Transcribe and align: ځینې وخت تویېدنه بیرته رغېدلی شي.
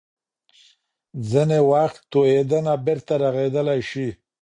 ځینې 1.29 1.59
وخت 1.71 1.97
تویېدنه 2.11 2.73
بیرته 2.85 3.13
رغېدلی 3.23 3.79
شي. 3.89 4.07